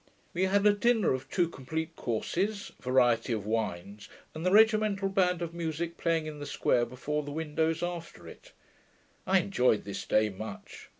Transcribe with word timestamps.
We 0.33 0.45
had 0.45 0.65
a 0.65 0.73
dinner 0.73 1.13
of 1.13 1.29
two 1.29 1.47
complete 1.47 1.95
courses, 1.95 2.71
variety 2.79 3.33
of 3.33 3.45
wines, 3.45 4.09
and 4.33 4.43
the 4.43 4.49
regimental 4.51 5.09
band 5.09 5.43
of 5.43 5.53
musick 5.53 5.95
playing 5.95 6.25
in 6.25 6.39
the 6.39 6.47
square, 6.47 6.87
before 6.87 7.21
the 7.21 7.29
window, 7.29 7.71
after 7.83 8.27
it. 8.27 8.51
I 9.27 9.41
enjoyed 9.41 9.83
this 9.83 10.03
day 10.05 10.29
much. 10.29 10.89